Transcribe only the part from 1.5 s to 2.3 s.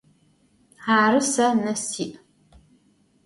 nı si'.